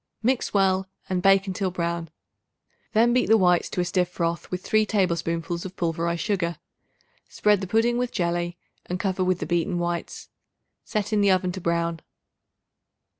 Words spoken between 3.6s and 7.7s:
to a stiff froth with 3 tablespoonfuls of pulverized sugar. Spread the